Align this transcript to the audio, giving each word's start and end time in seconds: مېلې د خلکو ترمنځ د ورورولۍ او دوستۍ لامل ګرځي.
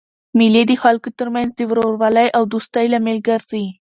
مېلې 0.37 0.63
د 0.67 0.71
خلکو 0.83 1.09
ترمنځ 1.19 1.49
د 1.55 1.61
ورورولۍ 1.69 2.27
او 2.37 2.43
دوستۍ 2.53 2.85
لامل 2.93 3.17
ګرځي. 3.29 3.65